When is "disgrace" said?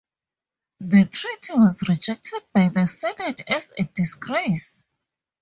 3.83-4.83